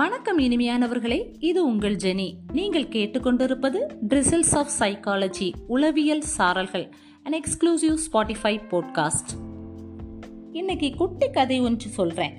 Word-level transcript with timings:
வணக்கம் 0.00 0.38
இனிமையானவர்களே 0.38 1.34
இது 1.38 1.66
உங்கள் 1.66 1.96
ஜெனி. 1.96 2.32
நீங்கள் 2.52 2.84
கேட்டுக்கொண்டிருப்பது 2.84 3.76
ட்ரிசில்ஸ் 4.08 4.54
ஆஃப் 4.54 4.70
சைக்காலஜி 4.78 5.52
உளவியல் 5.66 6.22
சாரல்கள் 6.38 6.90
அண்ட் 7.22 7.34
எக்ஸ்க்ளூசிவ் 7.34 7.96
ஸ்பாட்டிஃபை 8.06 8.60
போட்காஸ்ட் 8.70 9.32
இன்னைக்கு 10.52 10.94
குட்டி 10.94 11.30
கதை 11.30 11.60
ஒன்று 11.60 11.88
சொல்றேன். 11.88 12.32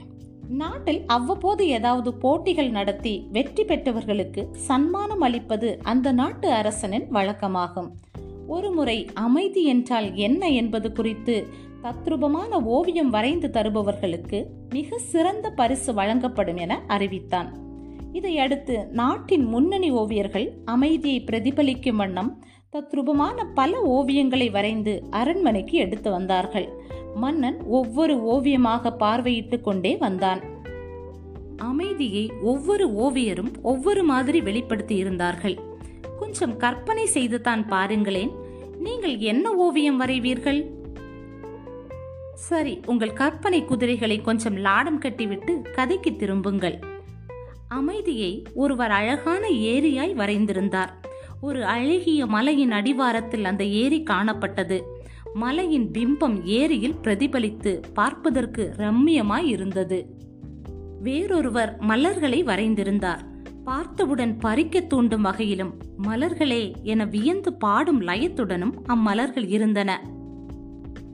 நாட்டில் 0.50 1.05
அவ்வப்போது 1.05 1.68
ஏதாவது 1.68 2.14
போட்டிகள் 2.14 2.70
நடத்தி 2.70 3.28
வெற்றி 3.32 3.64
பெற்றவர்களுக்கு 3.64 4.48
சன்மானம் 4.52 5.21
அளிப்பது 5.21 5.80
அந்த 5.84 6.12
நாட்டு 6.12 6.52
அரசனின் 6.52 7.12
வழக்கமாகும். 7.12 7.89
ஒருமுறை 8.48 9.09
அமைதி 9.14 9.64
என்றால் 9.64 10.16
என்ன 10.16 10.50
என்பது 10.50 10.91
குறித்து 10.91 11.48
தத்ரூபமான 11.84 12.61
ஓவியம் 12.63 13.09
வரைந்து 13.09 13.48
தருபவர்களுக்கு 13.48 14.45
மிக 14.70 14.98
சிறந்த 14.98 15.49
பரிசு 15.49 15.94
வழங்கப்படும் 15.94 16.58
என 16.58 16.81
அறிவித்தான். 16.88 17.49
இதையடுத்து 18.13 18.88
நாட்டின் 18.91 19.45
முன்னணி 19.45 19.91
ஓவியர்கள் 19.91 20.48
அமைதியை 20.66 21.20
பிரதிபலிக்கும் 21.22 21.95
வண்ணம் 21.95 22.44
தத்ரூபமான 22.73 23.45
பல 23.53 23.81
ஓவியங்களை 23.88 24.52
வரைந்து 24.52 25.03
அரண்மனைக்கு 25.09 25.77
எடுத்து 25.77 26.12
வந்தார்கள். 26.12 26.67
மன்னன் 27.16 27.58
ஒவ்வொரு 27.63 28.23
ஓவியமாக 28.23 28.94
பார்வையிட்டு 29.00 29.61
கொண்டே 29.61 29.98
வந்தான். 29.98 30.41
அமைதியை 31.58 32.31
ஒவ்வொரு 32.41 32.88
ஓவியரும் 32.95 33.52
ஒவ்வொரு 33.61 34.03
மாதிரி 34.03 34.41
வெளிப்படுத்தி 34.41 34.95
இருந்தார்கள். 34.95 35.58
கொஞ்சம் 36.20 36.58
கற்பனை 36.58 37.05
செய்து 37.05 37.41
தான் 37.41 37.67
பாருங்களேன் 37.67 38.31
நீங்கள் 38.80 39.17
என்ன 39.17 39.55
ஓவியம் 39.55 40.02
வரைவீர்கள்? 40.02 40.61
சரி 42.41 42.80
உங்கள் 42.86 43.13
கற்பனை 43.13 43.66
குதிரைகளை 43.66 44.22
கொஞ்சம் 44.22 44.55
லாடம் 44.55 44.98
கட்டிவிட்டு 44.98 45.62
கதைக்கு 45.62 46.16
திரும்புங்கள். 46.16 46.80
அமைதியை 47.67 48.44
ஒருவர் 48.53 48.92
அழகான 48.92 49.47
ஏரியாய் 49.50 50.16
வரைந்திருந்தார். 50.16 50.89
ஒரு 51.42 51.66
அழகிய 51.66 52.25
மலையின் 52.25 52.72
அடிவாரத்தில் 52.72 53.45
அந்த 53.45 53.64
ஏரி 53.64 54.03
காணப்பட்டது. 54.09 54.81
மலையின் 55.34 55.92
பிம்பம் 55.92 56.44
ஏரியில் 56.44 56.95
பிரதிபலித்து 57.03 57.81
பார்ப்பதற்கு 57.94 58.73
ரம்மியமாய் 58.78 59.45
இருந்தது. 59.45 60.06
வேறொருவர் 61.02 61.78
மலர்களை 61.80 62.44
வரைந்திருந்தார். 62.44 63.19
பார்த்தவுடன் 63.64 64.38
பறிக்க 64.38 64.80
தூண்டும் 64.80 65.22
வகையிலும் 65.22 65.73
மலர்களே 66.08 66.73
என 66.84 67.06
வியந்து 67.06 67.53
பாடும் 67.53 68.02
லயத்துடனும் 68.02 68.73
அம்மலர்கள் 68.88 69.47
இருந்தன. 69.47 70.19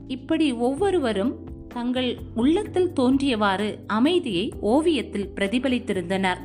இப்படி 0.08 0.52
ஒவ்வொருவரும் 0.52 1.32
தங்கள் 1.68 2.18
உள்ளத்தில் 2.34 2.92
தோன்றியவாறு 3.00 3.78
அமைதியை 3.86 4.52
ஓவியத்தில் 4.60 5.30
பிரதிபலித்திருந்தனர். 5.34 6.40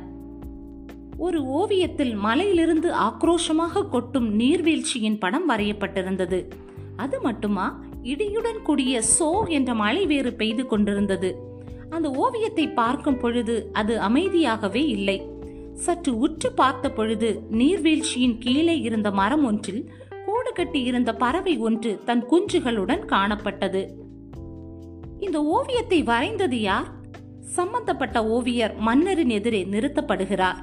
ஒரு 1.16 1.44
ஓவியத்தில் 1.44 2.14
மலையிலிருந்து 2.14 2.92
ஆக்ரோஷமாக 2.92 3.88
கொட்டும் 3.88 4.40
நீர்வீழ்ச்சியின் 4.40 5.18
படம் 5.18 5.50
வரையப்பட்டிருந்தது. 5.50 6.40
அது 6.96 7.20
மட்டுமா? 7.20 7.84
இடியுடன் 8.02 8.62
கூடிய 8.62 9.02
சோ 9.18 9.48
என்ற 9.48 9.74
மழை 9.74 10.06
வேறு 10.06 10.32
பெய்து 10.32 10.66
கொண்டிருந்தது. 10.66 11.36
அந்த 11.90 12.10
ஓவியத்தை 12.10 12.68
பார்க்கும் 12.68 13.18
பொழுது 13.18 13.68
அது 13.72 14.00
அமைதியாகவே 14.00 14.84
இல்லை. 14.86 15.32
சற்று 15.74 16.18
உற்று 16.18 16.52
பார்த்த 16.52 16.90
பொழுது 16.90 17.42
நீர்வீழ்ச்சியின் 17.50 18.38
கீழே 18.38 18.80
இருந்த 18.80 19.10
மரம் 19.10 19.44
ஒன்றில் 19.44 19.90
கூடு 20.44 20.56
கட்டி 20.56 20.80
இருந்த 20.82 21.10
பறவை 21.14 21.52
ஒன்று 21.56 21.90
தன் 22.04 22.22
குஞ்சுகளுடன் 22.30 23.04
காணப்பட்டது. 23.04 23.82
இந்த 25.20 25.38
ஓவியத்தை 25.44 26.02
வரைந்தது 26.02 26.58
யார்? 26.60 26.88
சம்பந்தப்பட்ட 27.40 28.18
ஓவியர் 28.26 28.74
மன்னரின் 28.78 29.28
எதிரே 29.28 29.60
நிறுத்தப்படுகிறார். 29.64 30.58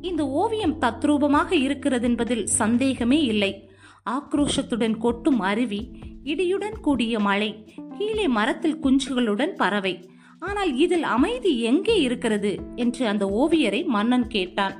இந்த 0.00 0.22
ஓவியம் 0.40 0.76
தத்ரூபமாக 0.80 1.50
இருக்கிறது 1.52 2.06
என்பதில் 2.08 2.44
சந்தேகமே 2.46 3.20
இல்லை. 3.22 3.52
ஆக்ரோஷத்துடன் 4.10 4.98
கொட்டும் 4.98 5.40
அருவி 5.40 5.80
இடியுடன் 6.24 6.78
கூடிய 6.80 7.20
மழை 7.20 7.50
கீழே 7.98 8.28
மரத்தில் 8.28 8.80
குஞ்சுகளுடன் 8.82 9.56
பறவை. 9.56 9.96
ஆனால் 10.40 10.76
இதில் 10.76 11.08
அமைதி 11.16 11.60
எங்கே 11.62 12.00
இருக்கிறது? 12.00 12.54
என்று 12.76 13.04
அந்த 13.06 13.26
ஓவியரை 13.42 13.82
மன்னன் 13.86 14.28
கேட்டான். 14.28 14.78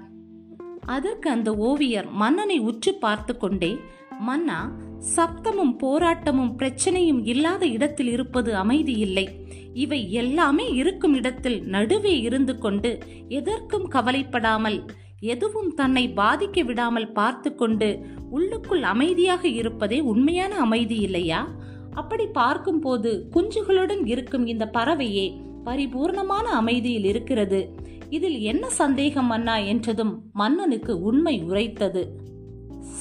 அதற்கு 0.86 1.28
அந்த 1.30 1.50
ஓவியர் 1.54 2.08
மன்னனை 2.12 2.58
உற்று 2.58 2.94
பார்த்து 2.94 3.34
கொண்டே 3.36 3.72
மன்னா 4.20 4.72
சப்தமும் 5.16 5.76
போராட்டமும் 5.82 6.54
பிரச்சனையும் 6.58 7.20
இல்லாத 7.24 7.66
இடத்தில் 7.66 8.08
இருப்பது 8.08 8.56
அமைதி 8.56 8.92
இல்லை. 8.92 9.28
இவை 9.74 10.12
எல்லாமே 10.12 10.72
இருக்கும் 10.72 11.14
இடத்தில் 11.14 11.62
நடுவே 11.62 12.20
இருந்து 12.20 12.58
கொண்டு 12.58 12.98
எதற்கும் 13.28 13.88
கவலைப்படாமல் 13.88 14.84
எதுவும் 15.20 15.74
தன்னை 15.74 16.12
பாதிக்க 16.16 16.64
விடாமல் 16.64 17.12
பார்த்து 17.12 17.54
கொண்டு 17.54 18.00
உள்ளுக்குள் 18.30 18.82
அமைதியாக 18.82 19.48
இருப்பதே 19.48 20.00
உண்மையான 20.00 20.54
அமைதி 20.54 20.96
இல்லையா? 20.96 21.48
அப்படி 21.90 22.26
பார்க்கும்போது 22.26 23.28
குஞ்சுகளுடன் 23.32 24.06
இருக்கும் 24.06 24.46
இந்த 24.46 24.70
பறவையே 24.72 25.40
பரிபூர்ணமான 25.64 26.42
அமைதியில் 26.42 27.04
இருக்கிறது. 27.04 27.74
இதில் 28.10 28.38
என்ன 28.38 28.70
சந்தேகம் 28.70 29.26
மன்னா? 29.26 29.56
என்றதும் 29.56 30.22
மன்னனுக்கு 30.32 31.00
உண்மை 31.00 31.42
உரைத்தது. 31.42 32.32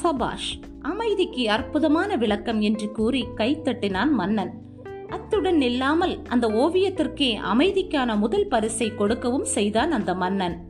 சபாஷ் 0.03 0.59
அமைதிக்கு 0.81 1.49
அற்புதமான 1.49 2.15
விளக்கம் 2.15 2.61
என்று 2.61 2.91
கூறி 2.91 3.27
கைத்தட்டினான் 3.37 4.11
மன்னன். 4.11 4.51
அத்துடன் 5.09 5.57
நில்லாமல் 5.57 6.15
அந்த 6.27 6.47
ஓவியத்திற்கே 6.47 7.37
அமைதிக்கான 7.53 8.17
முதல் 8.17 8.47
பரிசை 8.47 8.95
கொடுக்கவும் 8.95 9.45
செய்தான் 9.45 9.91
அந்த 9.91 10.13
மன்னன். 10.13 10.67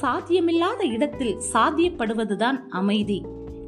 சாத்தியமில்லாத 0.00 0.82
இடத்தில் 0.86 1.40
சாத்தியப்படுவதுதான் 1.52 2.58
அமைதி. 2.68 3.24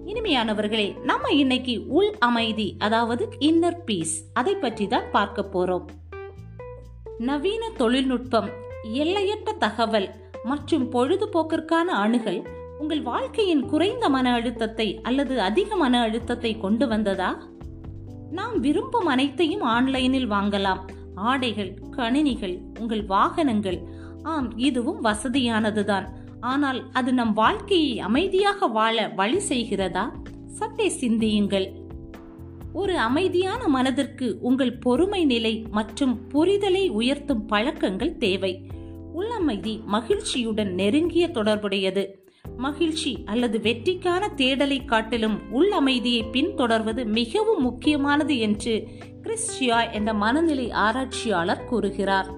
இனிமையானவர்களே 0.07 1.03
நம்ம 1.03 1.29
இன்னைக்கு 1.29 1.87
உள் 1.89 2.13
அமைதி 2.19 2.77
அதாவது 2.79 3.29
இன்னர் 3.39 3.85
பீஸ் 3.85 4.31
அதை 4.33 4.55
பற்றி 4.55 4.87
தான் 4.87 5.11
பார்க்க 5.11 5.49
போறோம். 5.53 5.87
நவீன 7.19 7.71
தொழில்நுட்பம் 7.77 8.51
எல்லையற்ற 8.93 9.53
தகவல் 9.53 10.11
மற்றும் 10.45 10.93
பொழுதுபோக்கிற்கான 10.93 11.87
அணுகல் 12.05 12.43
உங்கள் 12.79 13.03
வாழ்க்கையின் 13.03 13.67
குறைந்த 13.67 14.09
மன 14.09 14.33
அழுத்தத்தை 14.33 15.01
அல்லது 15.03 15.41
அதிக 15.41 15.77
மன 15.77 16.01
அழுத்தத்தை 16.01 16.59
கொண்டு 16.59 16.89
வந்ததா? 16.89 17.47
நாம் 18.31 18.61
விரும்பும் 18.61 19.07
அனைத்தையும் 19.07 19.61
ஆன்லைனில் 19.61 20.31
வாங்கலாம். 20.31 20.81
ஆடைகள் 21.15 21.79
கணினிகள் 21.91 22.61
உங்கள் 22.79 23.05
வாகனங்கள். 23.05 23.83
ஆம் 24.23 24.59
இதுவும் 24.59 25.05
வசதியானதுதான். 25.05 26.07
ஆனால் 26.41 26.93
அது 26.93 27.13
நம் 27.13 27.33
வாழ்க்கையை 27.33 27.99
அமைதியாக 27.99 28.67
வாழ 28.67 29.09
வழி 29.09 29.39
செய்கிறதா? 29.49 30.13
சற்றே 30.47 30.89
சிந்தியுங்கள். 30.89 31.73
ஒரு 32.73 32.99
அமைதியான 32.99 33.69
மனதிற்கு 33.69 34.39
உங்கள் 34.41 34.79
பொறுமை 34.79 35.25
நிலை 35.25 35.67
மற்றும் 35.71 36.21
புரிதலை 36.35 36.89
உயர்த்தும் 36.89 37.47
பழக்கங்கள் 37.47 38.17
தேவை. 38.17 38.71
உள்ளமைதி 39.17 39.85
மகிழ்ச்சியுடன் 39.85 40.75
நெருங்கிய 40.75 41.29
தொடர்புடையது. 41.29 42.26
மகிழ்ச்சி 42.57 43.23
அல்லது 43.27 43.59
வெற்றிக்கான 43.59 44.29
தேடலை 44.37 44.85
காட்டிலும் 44.85 45.41
உள் 45.51 45.71
அமைதியை 45.71 46.25
பின்தொடர்வது 46.33 47.05
மிகவும் 47.07 47.63
முக்கியமானது 47.63 48.39
என்று 48.39 48.89
கிறிஸ்டியா 49.23 49.93
என்ற 49.93 50.15
மனநிலை 50.15 50.71
ஆராய்ச்சியாளர் 50.71 51.65
கூறுகிறார். 51.65 52.31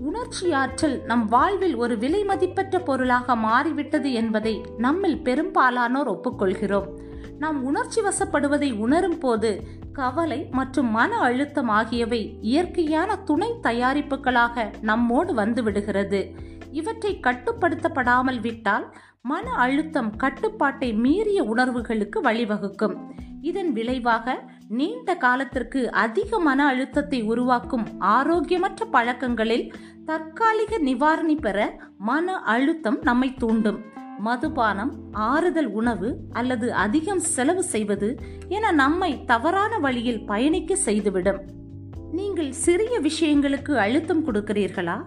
உணர்ச்சி 0.00 0.52
ஆற்றல் 0.52 1.02
நம் 1.04 1.26
வாழ்வில் 1.26 1.74
ஒரு 1.74 1.98
விலை 1.98 2.24
மதிப்பற்ற 2.24 2.78
பொருளாக 2.78 3.36
மாறிவிட்டது 3.36 4.12
என்பதை 4.12 4.60
நம்மில் 4.78 5.22
பெரும்பாலானோர் 5.22 6.10
ஒப்புக்கொள்கிறோம். 6.10 6.86
நாம் 7.38 7.64
உணர்ச்சி 7.64 8.00
வசப்படுவதை 8.00 8.76
உணரும் 8.78 9.18
போது 9.18 9.62
கவலை 9.92 10.46
மற்றும் 10.50 10.90
மன 10.90 11.18
அழுத்தம் 11.18 11.68
ஆகியவை 11.68 12.38
இயற்கையான 12.40 13.16
துணை 13.16 13.50
தயாரிப்புகளாக 13.62 14.72
நம்மோடு 14.80 15.34
வந்துவிடுகிறது 15.34 16.34
இவற்றை 16.80 17.12
கட்டுப்படுத்தப்படாமல் 17.22 18.40
விட்டால் 18.40 18.86
மன 19.22 19.46
அழுத்தம் 19.64 20.10
கட்டுப்பாட்டை 20.16 20.88
மீறிய 21.04 21.40
உணர்வுகளுக்கு 21.42 22.18
வழிவகுக்கும். 22.22 22.96
இதன் 23.48 23.70
விளைவாக 23.72 24.34
நீண்ட 24.68 25.08
காலத்திற்கு 25.24 25.80
அதிக 26.04 26.38
மன 26.38 26.60
அழுத்தத்தை 26.66 27.20
உருவாக்கும் 27.32 27.86
ஆரோக்கியமற்ற 28.16 28.82
பழக்கங்களில் 28.92 29.66
தற்காலிக 30.04 30.78
நிவாரணி 30.78 31.36
பெற 31.40 31.58
மன 32.10 32.36
அழுத்தம் 32.54 32.98
நம்மை 33.02 33.28
தூண்டும். 33.34 33.80
மதுபானம் 34.18 34.92
ஆறுதல் 35.30 35.70
உணவு 35.80 36.08
அல்லது 36.32 36.66
அதிகம் 36.84 37.22
செலவு 37.34 37.62
செய்வது 37.72 38.08
என 38.48 38.70
நம்மை 38.82 39.10
தவறான 39.32 39.78
வழியில் 39.78 40.24
பயணிக்க 40.26 40.74
செய்துவிடும். 40.86 41.40
நீங்கள் 42.18 42.52
சிறிய 42.64 42.94
விஷயங்களுக்கு 43.08 43.72
அழுத்தம் 43.86 44.24
கொடுக்கிறீர்களா? 44.26 44.98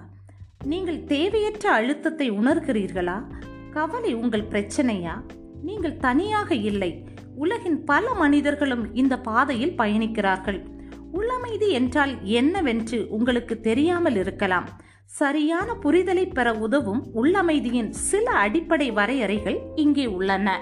நீங்கள் 0.65 1.03
தேவையற்ற 1.03 1.71
அழுத்தத்தை 1.71 2.31
உணர்கிறீர்களா? 2.31 3.23
கவலை 3.71 4.13
உங்கள் 4.13 4.47
பிரச்சனையா? 4.51 5.21
நீங்கள் 5.63 5.97
தனியாக 5.97 6.55
இல்லை. 6.55 7.07
உலகின் 7.35 7.83
பல 7.83 8.13
மனிதர்களும் 8.13 8.95
இந்த 8.95 9.19
பாதையில் 9.19 9.73
பயணிக்கிறார்கள். 9.77 10.65
உள்ளமைதி 11.13 11.69
என்றால் 11.69 12.23
என்னவென்று 12.23 13.07
உங்களுக்கு 13.09 13.59
தெரியாமல் 13.59 14.15
இருக்கலாம். 14.15 14.67
சரியான 15.05 15.75
புரிதலை 15.83 16.33
பெற 16.33 16.53
உதவும் 16.53 17.07
உள்ளமைதியின் 17.15 17.89
சில 17.89 18.31
அடிப்படை 18.31 18.91
வரையறைகள் 18.91 19.59
இங்கே 19.75 20.05
உள்ளன. 20.05 20.59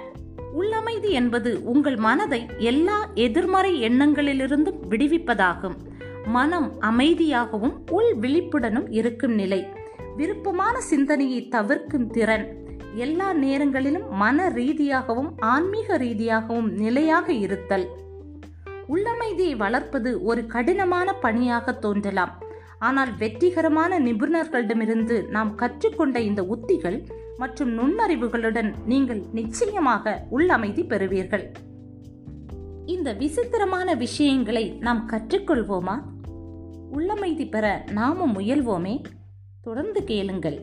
உள்ளமைதி 0.59 1.09
என்பது 1.09 1.63
உங்கள் 1.63 1.95
மனதை 1.95 2.45
எல்லா 2.57 3.09
எதிர்மறை 3.15 3.81
எண்ணங்களிலிருந்தும் 3.81 4.81
விடுவிப்பதாகும். 4.89 5.77
மனம் 6.25 6.74
அமைதியாகவும் 6.81 7.74
உள் 7.91 8.15
விழிப்புடனும் 8.21 8.88
இருக்கும் 8.89 9.33
நிலை. 9.33 9.83
விருப்பமான 10.15 10.81
சிந்தனையை 10.81 11.47
தவிர்க்கும் 11.47 12.09
திறன் 12.09 12.63
எல்லா 12.94 13.33
நேரங்களிலும் 13.33 14.09
மன 14.12 14.50
ரீதியாகவும் 14.50 15.33
ஆன்மீக 15.39 15.97
ரீதியாகவும் 15.97 16.71
நிலையாக 16.71 17.33
இருத்தல். 17.33 17.88
உள்ளமைதியை 18.89 19.57
வளர்ப்பது 19.57 20.23
ஒரு 20.23 20.45
கடினமான 20.45 21.13
பணியாக 21.13 21.73
தோன்றலாம். 21.73 22.44
ஆனால் 22.79 23.17
வெற்றிகரமான 23.17 24.00
நிபுணர்களிடமிருந்து 24.00 25.29
நாம் 25.29 25.56
கற்றுக்கொண்ட 25.56 26.19
இந்த 26.19 26.44
உத்திகள் 26.44 27.06
மற்றும் 27.38 27.71
நுண்ணறிவுகளுடன் 27.77 28.73
நீங்கள் 28.85 29.23
நிச்சயமாக 29.33 30.25
உள்ளமைதி 30.31 30.88
பெறுவீர்கள். 30.88 31.51
இந்த 32.85 33.13
விசித்திரமான 33.13 33.94
விஷயங்களை 33.94 34.77
நாம் 34.79 35.09
கற்றுக்கொள்வோமா? 35.09 36.01
உள்ளமைதி 36.94 37.50
பெற 37.50 37.85
நாமும் 37.91 38.39
முயல்வோமே. 38.39 39.01
தொடர்ந்து 39.65 40.03
கேளுங்கள். 40.03 40.62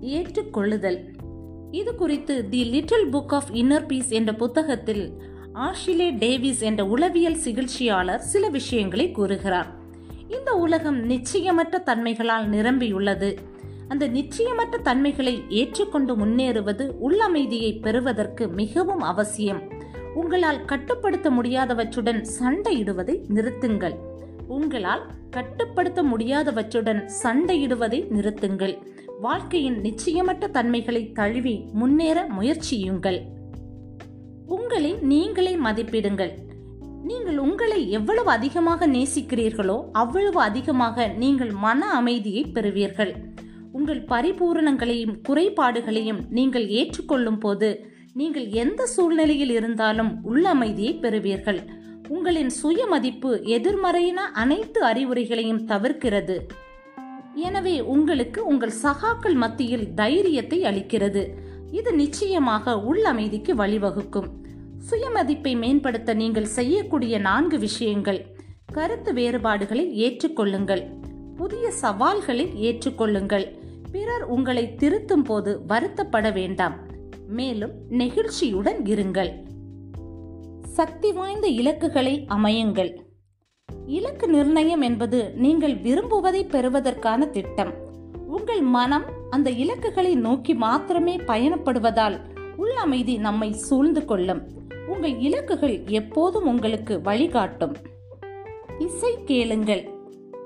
ஏற்றுக்கொள்ளுதல். 0.00 0.98
இது 1.70 1.94
குறித்து 1.94 2.48
The 2.48 2.64
Little 2.64 3.06
Book 3.12 3.28
of 3.28 3.50
Inner 3.52 3.86
Peace 3.86 4.08
என்ற 4.08 4.34
புத்தகத்தில் 4.34 5.22
ஆஷிலே 5.54 6.18
டேவிஸ் 6.18 6.60
என்ற 6.60 6.86
உளவியல் 6.86 7.34
சிகிச்சையாளர் 7.34 8.20
சில 8.20 8.48
விஷயங்களை 8.48 9.10
கூறுகிறார். 9.10 9.76
இந்த 10.28 10.54
உலகம் 10.54 11.10
நிச்சயமற்ற 11.10 11.82
தன்மைகளால் 11.82 12.50
நிரம்பியுள்ளது. 12.50 13.36
அந்த 13.88 14.08
நிச்சயமற்ற 14.08 14.82
தன்மைகளை 14.82 15.42
ஏற்றுக்கொண்டு 15.48 16.16
முன்னேறுவது 16.16 16.94
உள்ளமைதியை 17.08 17.80
பெறுவதற்கு 17.80 18.48
மிகவும் 18.48 19.00
அவசியம். 19.00 19.62
உங்களால் 20.14 20.64
கட்டுப்படுத்த 20.64 21.30
முடியாதவற்றுடன் 21.30 22.24
சண்டையிடுவதை 22.40 23.24
நிறுத்துங்கள். 23.34 24.08
உங்களால் 24.56 25.04
கட்டுப்படுத்த 25.30 26.00
முடியாதவற்றுடன் 26.02 27.00
சண்டையிடுவதை 27.22 28.00
நிறுத்துங்கள். 28.16 28.74
வாழ்க்கையின் 29.20 29.78
நிச்சயமற்ற 29.86 30.44
தன்மைகளை 30.50 31.02
தழுவி 31.12 31.56
முன்னேற 31.80 32.18
முயற்சியுங்கள். 32.36 33.18
உங்களை 34.56 34.92
நீங்களே 35.12 35.52
மதிப்பிடுங்கள். 35.66 36.32
நீங்கள் 37.08 37.38
உங்களை 37.38 37.80
எவ்வளவு 37.98 38.30
அதிகமாக 38.30 38.86
நேசிக்கிறீர்களோ 38.86 39.76
அவ்வளவு 39.92 40.40
அதிகமாக 40.40 41.06
நீங்கள் 41.22 41.52
மன 41.66 41.86
அமைதியை 41.98 42.42
பெறுவீர்கள். 42.56 43.12
உங்கள் 43.72 44.02
பரிபூரணங்களையும் 44.12 45.16
குறைபாடுகளையும் 45.28 46.20
நீங்கள் 46.38 46.66
ஏற்றுக்கொள்ளும் 46.80 47.38
போது 47.38 47.68
நீங்கள் 48.20 48.46
எந்த 48.62 48.86
சூழ்நிலையில் 48.86 49.52
இருந்தாலும் 49.58 50.12
உள்ள 50.22 50.44
அமைதியை 50.48 50.92
பெறுவீர்கள். 51.04 51.60
உங்களின் 52.10 52.50
சுயமதிப்பு 52.50 53.40
எதிர்மறையின 53.44 54.18
அனைத்து 54.32 54.84
அறிவுரைகளையும் 54.84 55.64
தவிர்க்கிறது. 55.64 56.36
எனவே 57.34 57.80
உங்களுக்கு 57.80 58.46
உங்கள் 58.46 58.72
சகாக்கள் 58.82 59.34
மத்தியில் 59.34 59.94
தைரியத்தை 59.94 60.62
அளிக்கிறது. 60.62 61.28
இது 61.70 61.92
நிச்சயமாக 61.94 62.74
உள்ளமைதிக்கு 62.74 63.52
வழிவகுக்கும். 63.54 64.28
சுயமதிப்பை 64.90 65.56
மேம்படுத்த 65.56 66.14
நீங்கள் 66.14 66.44
செய்யக்கூடிய 66.44 67.18
நான்கு 67.18 67.58
விஷயங்கள். 67.58 68.26
கருத்து 68.72 69.12
வேறுபாடுகளை 69.12 69.86
ஏற்றுக்கொள்ளுங்கள். 70.06 70.82
புதிய 71.36 71.70
சவால்களை 71.70 72.50
ஏற்றுக்கொள்ளுங்கள். 72.60 73.46
பிறர் 73.92 74.24
உங்களை 74.24 74.74
திருத்தும் 74.76 75.24
போது 75.24 75.60
வருத்தப்பட 75.68 76.32
வேண்டாம். 76.32 76.76
மேலும் 77.28 77.72
நெகிழ்ச்சியுடன் 77.90 78.82
இருங்கள். 78.84 79.32
சக்தி 80.70 81.12
வாய்ந்த 81.12 81.46
இலக்குகளை 81.46 82.26
அமையுங்கள். 82.28 82.96
இலக்கு 83.86 84.28
நிர்ணயம் 84.28 84.80
என்பது 84.80 85.32
நீங்கள் 85.34 85.74
விரும்புவதை 85.74 86.48
பெறுவதற்கான 86.48 87.26
திட்டம். 87.26 87.74
உங்கள் 88.26 88.60
மனம் 88.60 89.04
அந்த 89.30 89.50
இலக்குகளை 89.50 90.14
நோக்கி 90.14 90.54
மாத்திரமே 90.54 91.16
பயணப்படுவதால் 91.16 92.20
உள்ளமைதி 92.58 93.18
நம்மை 93.18 93.52
சூழ்ந்து 93.52 94.04
கொள்ளும். 94.04 94.48
உங்கள் 94.86 95.12
இலக்குகள் 95.12 95.88
எப்போதும் 95.88 96.46
உங்களுக்கு 96.46 97.00
வழிகாட்டும். 97.00 97.76
இசை 98.78 99.24
கேளுங்கள். 99.24 99.99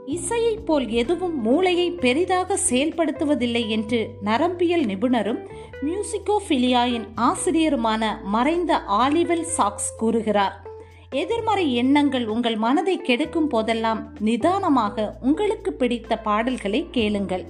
இசையைப் 0.06 0.67
போல் 0.67 0.89
எதுவும் 0.89 1.41
மூளையை 1.41 1.91
பெரிதாக 1.91 2.59
செயல்படுத்துவதில்லை 2.71 3.69
என்று 3.69 4.11
நரம்பியல் 4.21 4.85
நிபுணரும் 4.85 5.39
மியூசிகோபிலியாயின் 5.83 7.06
ஆசிரியருமான 7.17 8.23
மறைந்த 8.25 8.79
ஆலிவல் 8.79 9.43
சாக்ஸ் 9.43 9.97
கூறுகிறார் 9.97 10.62
எதிர்மறை 11.11 11.75
எண்ணங்கள் 11.75 12.27
உங்கள் 12.27 12.56
மனதை 12.56 12.97
கெடுக்கும் 12.97 13.49
போதெல்லாம் 13.49 14.12
நிதானமாக 14.21 15.17
உங்களுக்கு 15.21 15.73
பிடித்த 15.73 16.19
பாடல்களை 16.19 16.87
கேளுங்கள். 16.91 17.45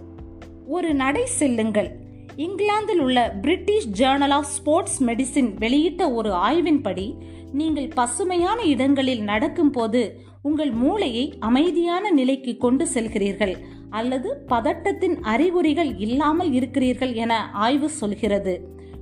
ஒரு 0.67 0.95
நடை 0.95 1.27
செல்லுங்கள். 1.27 1.97
இங்கிலாந்தில் 2.37 3.01
உள்ள 3.01 3.31
British 3.31 3.89
Journal 3.89 4.31
of 4.31 4.45
Sports 4.45 5.05
Medicine 5.05 5.55
வெளியிட்ட 5.59 6.13
ஒரு 6.13 6.31
ஆய்வின்படி 6.31 7.15
நீங்கள் 7.53 7.89
பசுமையான 7.89 8.63
இடங்களில் 8.63 9.23
நடக்கும்போது 9.23 10.21
உங்கள் 10.47 10.71
மூளையை 10.71 11.35
அமைதியான 11.41 12.11
நிலைக்கு 12.11 12.57
கொண்டு 12.57 12.87
செல்கிறீர்கள் 12.95 13.53
அல்லது 13.91 14.37
பதட்டத்தின் 14.49 15.15
அறிகுறிகள் 15.23 15.97
இல்லாமல் 15.97 16.53
இருக்கிறீர்கள் 16.53 17.13
என 17.13 17.51
ஆய்வு 17.53 17.89
சொல்கிறது. 17.89 18.55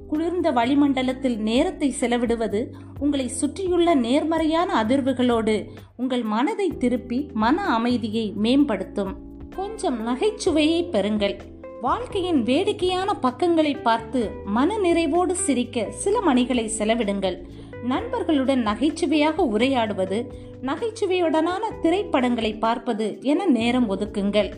குளிர்ந்த 0.09 0.53
வளிமண்டலத்தில் 0.53 1.39
நேரத்தை 1.39 1.95
செலவிடுவது 2.01 2.61
உங்களை 2.99 3.29
சுற்றியுள்ள 3.29 3.95
நேர்மறையான 3.95 4.85
அதிர்வுகளோடு 4.85 5.65
உங்கள் 5.97 6.23
மனதை 6.23 6.69
திருப்பி 6.69 7.31
மன 7.35 7.65
அமைதியை 7.65 8.33
மேம்படுத்தும். 8.37 9.17
கொஞ்சம் 9.57 10.07
நகைச்சுவையை 10.07 10.81
பெறுங்கள். 10.93 11.37
வாழ்க்கையின் 11.81 12.43
வேடிக்கையான 12.43 13.15
பக்கங்களை 13.15 13.75
பார்த்து 13.75 14.31
மன 14.45 14.79
நிறைவோடு 14.79 15.31
சிரிக்க 15.31 15.91
சில 15.91 16.21
மணிகளை 16.21 16.71
செலவிடுங்கள். 16.79 17.39
நண்பர்களுடன் 17.83 18.63
நகைச்சுவையாக 18.63 19.43
உரையாடுவது 19.43 20.27
நகைச்சுவையுடனான 20.63 21.81
திரைப்படங்களை 21.83 22.55
பார்ப்பது 22.55 23.19
என 23.21 23.47
நேரம் 23.47 23.91
ஒதுக்குங்கள். 23.91 24.51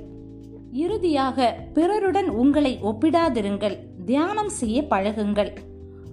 இறுதியாக 0.72 1.56
பிறருடன் 1.74 2.28
உங்களை 2.28 2.78
ஒப்பிடாதிருங்கள் 2.82 3.76
தியானம் 4.04 4.48
செய்ய 4.48 4.82
பழகுங்கள். 4.82 5.48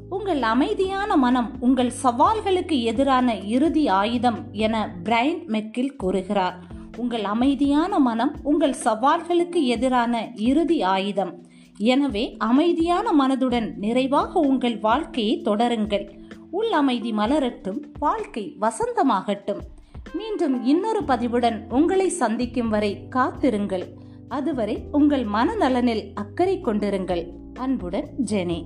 உங்கள் 0.10 0.41
அமைதியான 0.41 1.15
மனம் 1.15 1.51
உங்கள் 1.60 1.91
சவால்களுக்கு 2.03 2.82
எதிரான 2.82 3.36
இறுதி 3.36 3.88
ஆயுதம் 3.88 4.39
என 4.51 4.96
பிரைன் 5.03 5.46
மெக்கில் 5.46 5.96
கூறுகிறார். 5.96 6.58
உங்கள் 6.98 7.24
அமைதியான 7.24 8.00
மனம் 8.00 8.36
உங்கள் 8.44 8.75
சவால்களுக்கு 8.84 9.63
எதிரான 9.63 10.32
இறுதி 10.36 10.82
ஆயுதம். 10.82 11.46
எனவே 11.77 12.36
அமைதியான 12.38 13.12
மனதுடன் 13.12 13.75
நிறைவாக 13.75 14.39
உங்கள் 14.39 14.80
வாழ்க்கையை 14.80 15.41
தொடருங்கள். 15.41 16.20
உள் 16.51 16.72
அமைதி 16.72 17.12
மலரட்டும் 17.12 17.79
வாழ்க்கை 18.00 18.58
வசந்தமாகட்டும். 18.62 19.60
மீண்டும் 20.13 20.63
இன்னொரு 20.63 21.03
பதிவுடன் 21.03 21.74
உங்களை 21.74 22.10
சந்திக்கும் 22.10 22.70
வரை 22.70 23.08
காத்திருங்கள். 23.08 23.93
அதுவரை 24.27 24.84
உங்கள் 24.91 25.25
மனநலனில் 25.25 26.12
அக்கறை 26.13 26.62
கொண்டிருங்கள். 26.62 27.27
அன்புடன் 27.53 28.10
ஜெனே. 28.25 28.65